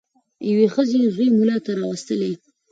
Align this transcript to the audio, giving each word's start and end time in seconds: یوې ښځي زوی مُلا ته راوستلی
یوې 0.49 0.67
ښځي 0.73 0.99
زوی 1.15 1.27
مُلا 1.37 1.57
ته 1.65 1.71
راوستلی 1.79 2.31